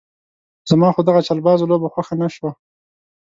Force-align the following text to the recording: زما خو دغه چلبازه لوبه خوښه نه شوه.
زما 0.69 0.87
خو 0.93 1.01
دغه 1.07 1.21
چلبازه 1.27 1.65
لوبه 1.69 1.87
خوښه 1.93 2.15
نه 2.21 2.27
شوه. 2.35 2.51